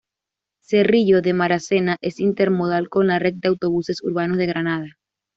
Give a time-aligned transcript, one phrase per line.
[0.61, 4.97] Cerrillo de Maracena es intermodal con la red de autobuses urbanos de Granada.